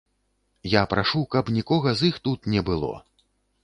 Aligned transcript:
Я 0.75 0.81
прашу, 0.93 1.23
каб 1.37 1.53
нікога 1.59 1.89
з 2.01 2.13
іх 2.13 2.21
тут 2.27 2.53
не 2.57 2.61
было. 2.73 2.95